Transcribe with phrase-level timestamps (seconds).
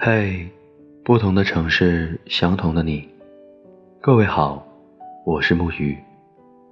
[0.00, 0.48] 嘿，
[1.04, 3.08] 不同的城市，相同的你。
[4.00, 4.64] 各位好，
[5.26, 5.98] 我是木鱼，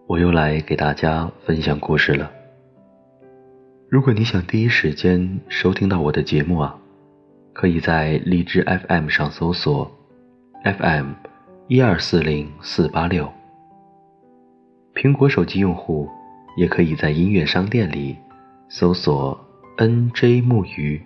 [0.07, 2.31] 我又来给大家分享故事了。
[3.89, 6.79] 如果你想第一时间收听到我的节目啊，
[7.53, 9.91] 可以在荔枝 FM 上搜索
[10.63, 11.11] FM
[11.67, 13.29] 一二四零四八六。
[14.95, 16.09] 苹果手机用户
[16.57, 18.17] 也可以在音乐商店里
[18.69, 19.37] 搜索
[19.79, 21.03] NJ 木鱼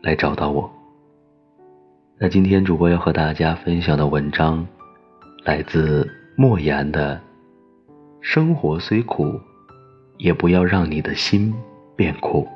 [0.00, 0.72] 来找到我。
[2.24, 4.66] 那今天主播要和大家分享的文章，
[5.44, 7.20] 来自莫言的
[8.22, 9.38] 《生活虽苦，
[10.16, 11.54] 也不要让你的心
[11.94, 12.48] 变苦》。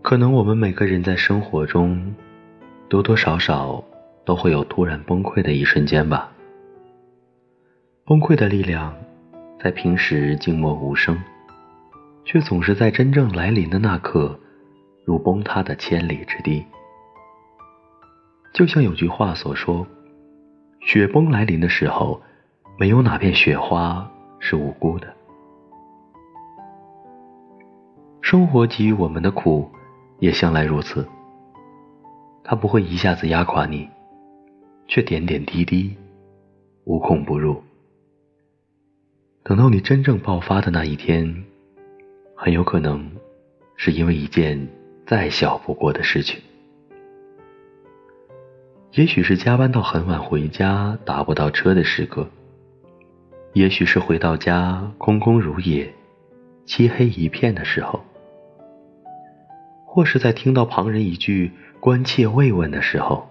[0.00, 2.14] 可能我们每个人在生活中，
[2.88, 3.82] 多多少少
[4.24, 6.30] 都会有突然崩溃的一瞬间吧。
[8.04, 8.94] 崩溃的力量。
[9.64, 11.18] 在平时静默无声，
[12.22, 14.38] 却总是在真正来临的那刻，
[15.06, 16.62] 如崩塌的千里之堤。
[18.52, 19.86] 就像有句话所说
[20.84, 22.20] ：“雪崩来临的时候，
[22.78, 24.06] 没有哪片雪花
[24.38, 25.06] 是无辜的。”
[28.20, 29.66] 生活给予我们的苦，
[30.18, 31.08] 也向来如此。
[32.44, 33.88] 它不会一下子压垮你，
[34.88, 35.96] 却点点滴滴，
[36.84, 37.62] 无孔不入。
[39.44, 41.44] 等到你真正爆发的那一天，
[42.34, 43.10] 很有可能
[43.76, 44.66] 是因为一件
[45.06, 46.40] 再小不过的事情。
[48.92, 52.26] 也许是加班到很晚回家打不到车的时刻，
[53.52, 55.92] 也许是回到家空空如也、
[56.64, 58.02] 漆黑一片的时候，
[59.84, 63.28] 或是在听到旁人一句关切慰问的时候，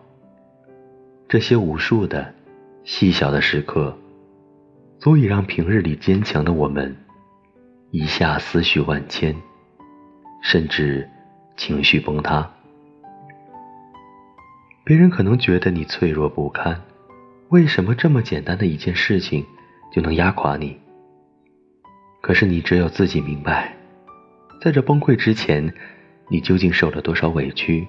[1.27, 2.35] 这些无数的
[2.83, 3.97] 细小的时刻。
[5.03, 6.95] 足以让平日里坚强的我们，
[7.91, 9.35] 一下思绪万千，
[10.41, 11.09] 甚至
[11.57, 12.49] 情绪崩塌。
[14.85, 16.81] 别人可能觉得你脆弱不堪，
[17.49, 19.45] 为什么这么简单的一件事情
[19.91, 20.79] 就能压垮你？
[22.21, 23.75] 可是你只有自己明白，
[24.61, 25.73] 在这崩溃之前，
[26.29, 27.85] 你究竟受了多少委屈，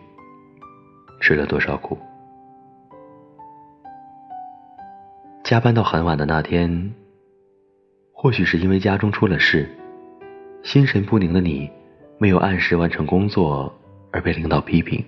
[1.21, 1.97] 吃了多少苦。
[5.45, 6.93] 加班到很晚的那天。
[8.17, 9.69] 或许是因为家中出了事，
[10.63, 11.69] 心神不宁的你
[12.17, 13.75] 没有按时完成工作
[14.13, 15.05] 而被领导批评。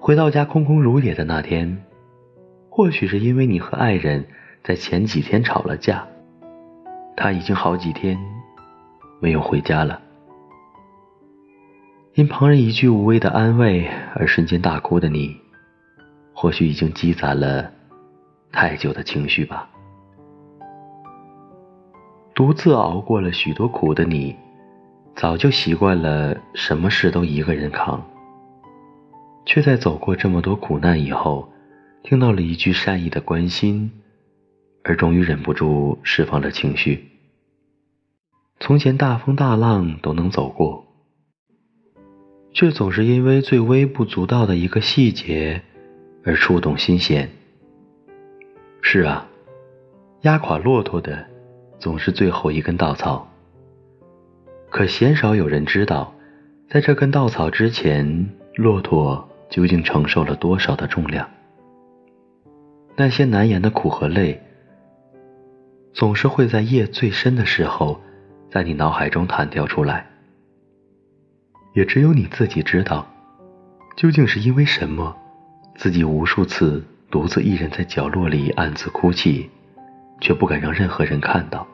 [0.00, 1.84] 回到家空空如也的那天，
[2.70, 4.26] 或许是因为你和爱人
[4.64, 6.04] 在前几天吵了架，
[7.16, 8.18] 他已经好几天
[9.20, 10.00] 没有回家了。
[12.14, 15.36] 因旁人一句无谓的安慰而瞬间大哭的你，
[16.32, 17.70] 或许已经积攒了
[18.50, 19.68] 太久的情绪吧。
[22.36, 24.36] 独自熬过了许多苦的你，
[25.14, 28.06] 早就习惯了什么事都一个人扛，
[29.46, 31.48] 却在走过这么多苦难以后，
[32.02, 33.90] 听到了一句善意的关心，
[34.84, 37.08] 而终于忍不住释放了情绪。
[38.60, 40.84] 从前大风大浪都能走过，
[42.52, 45.62] 却总是因为最微不足道的一个细节
[46.22, 47.30] 而触动心弦。
[48.82, 49.26] 是啊，
[50.20, 51.34] 压垮骆驼的。
[51.86, 53.28] 总是最后一根稻草，
[54.70, 56.12] 可鲜少有人知道，
[56.68, 61.30] 在这根稻草之前，骆驼究竟承受了多少的重量。
[62.96, 64.42] 那些难言的苦和累，
[65.92, 68.00] 总是会在夜最深的时候，
[68.50, 70.08] 在你脑海中弹跳出来。
[71.72, 73.06] 也只有你自己知道，
[73.96, 75.16] 究竟是因为什么，
[75.76, 76.82] 自己无数次
[77.12, 79.48] 独自一人在角落里暗自哭泣。
[80.18, 81.68] 却不敢让任何人看到。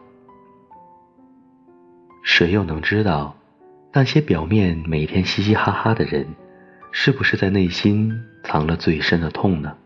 [2.22, 3.36] 谁又能知道，
[3.92, 6.26] 那些表面每天嘻嘻哈哈的人，
[6.92, 8.12] 是不是在内心
[8.44, 9.76] 藏了最深的痛呢？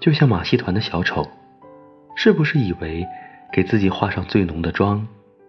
[0.00, 1.28] 就像马戏团的小丑，
[2.14, 3.06] 是不是以为
[3.52, 5.06] 给自己化上最浓的妆，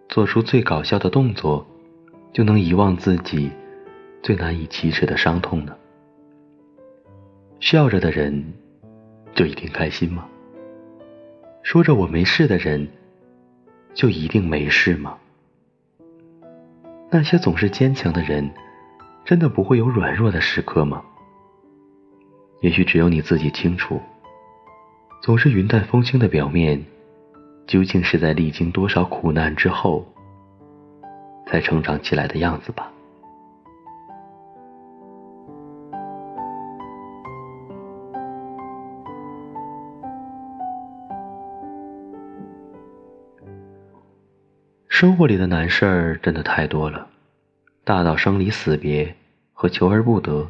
[0.10, 1.66] 做出最搞笑的动作，
[2.34, 3.51] 就能遗忘自己
[4.24, 5.75] 最难以启齿的伤痛呢？
[7.60, 8.44] 笑着的人，
[9.36, 10.27] 就一定开心吗？
[11.62, 12.88] 说着我没事的人，
[13.94, 15.18] 就一定没事吗？
[17.10, 18.50] 那些总是坚强的人，
[19.26, 21.04] 真的不会有软弱的时刻吗？
[22.62, 24.00] 也许只有你自己清楚，
[25.22, 26.84] 总是云淡风轻的表面，
[27.68, 30.06] 究竟是在历经多少苦难之后，
[31.48, 32.92] 才成长起来的样子吧。
[45.01, 47.07] 生活里的难事儿真的太多了，
[47.83, 49.15] 大到生离死别
[49.51, 50.48] 和求而不得，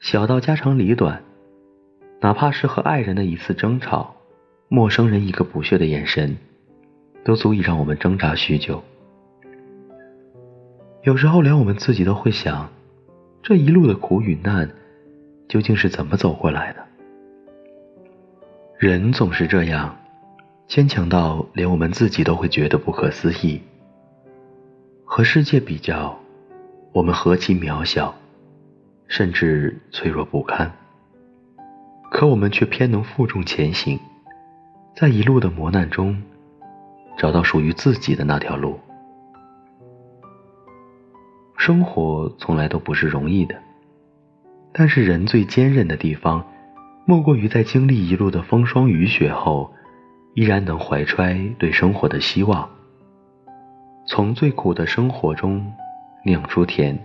[0.00, 1.22] 小到家长里短，
[2.22, 4.16] 哪怕是和爱人的一次争吵，
[4.68, 6.34] 陌生人一个不屑的眼神，
[7.26, 8.82] 都足以让我们挣扎许久。
[11.02, 12.70] 有时候连我们自己都会想，
[13.42, 14.70] 这一路的苦与难，
[15.46, 16.82] 究竟是怎么走过来的？
[18.78, 19.94] 人总是这样。
[20.68, 23.62] 坚强到连我们自己都会觉得不可思议。
[25.02, 26.14] 和世界比较，
[26.92, 28.14] 我们何其渺小，
[29.06, 30.70] 甚至脆弱不堪。
[32.10, 33.98] 可我们却偏能负重前行，
[34.94, 36.22] 在一路的磨难中，
[37.16, 38.78] 找到属于自己的那条路。
[41.56, 43.56] 生活从来都不是容易的，
[44.74, 46.46] 但是人最坚韧的地方，
[47.06, 49.72] 莫过于在经历一路的风霜雨雪后。
[50.38, 52.70] 依然能怀揣对生活的希望，
[54.06, 55.72] 从最苦的生活中
[56.24, 56.96] 酿出甜。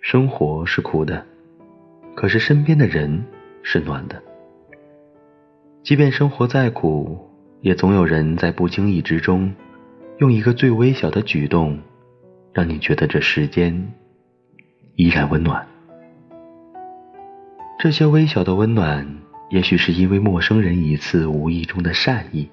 [0.00, 1.26] 生活是苦的，
[2.14, 3.24] 可是身边的人
[3.64, 4.22] 是暖的。
[5.82, 7.28] 即便生活再苦，
[7.60, 9.52] 也总有人在不经意之中，
[10.18, 11.76] 用一个最微小的举动，
[12.52, 13.92] 让你觉得这世间
[14.94, 15.66] 依然温暖。
[17.80, 19.04] 这些微小的温暖。
[19.50, 22.50] 也许是因为陌生人一次无意中的善意，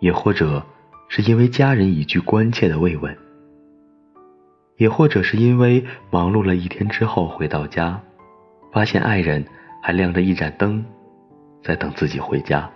[0.00, 0.64] 也或者
[1.08, 3.14] 是因为家人一句关切的慰问，
[4.78, 8.00] 也或者是因为忙碌了一天之后回到家，
[8.72, 9.44] 发现爱人
[9.82, 10.82] 还亮着一盏灯，
[11.62, 12.70] 在等自己回家。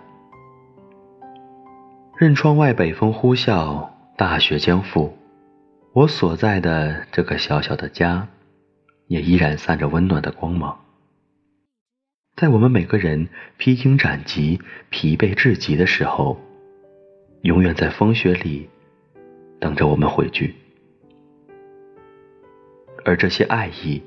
[2.15, 5.09] 任窗外北风呼啸，大雪将覆，
[5.93, 8.27] 我所在的这个小小的家，
[9.07, 10.77] 也依然散着温暖的光芒。
[12.39, 13.27] 在我们每个人
[13.57, 16.39] 披荆斩棘、疲惫至极的时候，
[17.41, 18.69] 永远在风雪里
[19.59, 20.55] 等着我们回去。
[23.03, 24.01] 而这些爱意，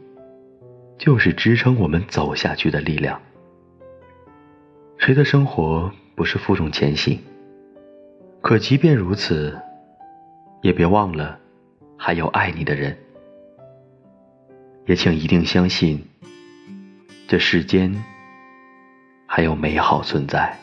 [0.96, 3.20] 就是支撑我们走下去的力量。
[4.96, 7.18] 谁的生活不是负重前行？
[8.40, 9.60] 可即便如此，
[10.62, 11.38] 也别忘了
[11.98, 12.96] 还有爱你的人。
[14.86, 16.02] 也请一定相信，
[17.28, 17.94] 这世间。
[19.34, 20.54] 还有美好存在。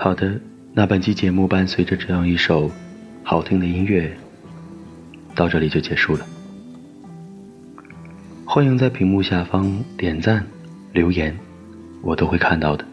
[0.00, 0.40] 好的，
[0.72, 2.70] 那本期节目伴随着这样一首
[3.22, 4.10] 好听的音乐，
[5.34, 6.37] 到这里就结束了。
[8.58, 10.44] 欢迎在屏幕下方点赞、
[10.92, 11.32] 留言，
[12.02, 12.84] 我都会看到的。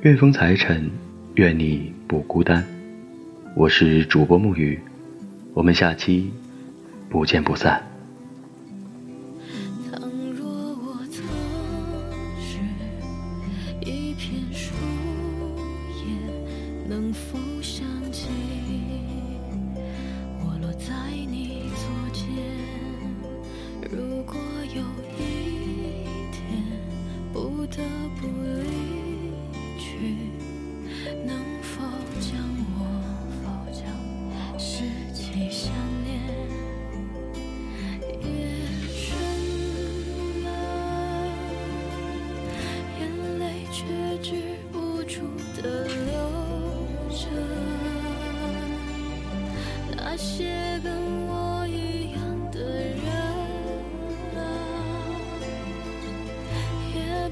[0.00, 0.90] 愿风财神，
[1.34, 2.64] 愿你不孤单。
[3.54, 4.80] 我是主播木雨，
[5.52, 6.32] 我们下期
[7.10, 7.86] 不见不散。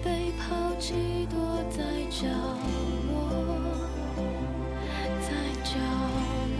[0.04, 1.38] 被抛弃躲
[1.70, 2.28] 在角
[3.08, 3.14] 落，
[5.22, 5.32] 在
[5.64, 5.80] 角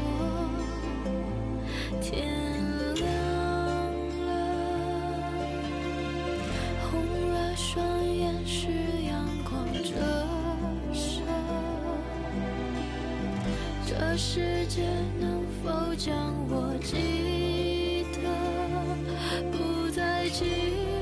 [0.00, 0.02] 落，
[2.00, 2.24] 天
[2.94, 3.04] 亮
[4.24, 4.26] 了，
[6.90, 6.90] 红
[7.34, 8.68] 了双眼，是
[9.06, 9.12] 阳
[9.44, 9.92] 光折
[10.94, 11.20] 射。
[13.86, 14.88] 这世界
[15.20, 18.16] 能否将我记得？
[19.52, 20.44] 不再记
[20.88, 20.93] 得。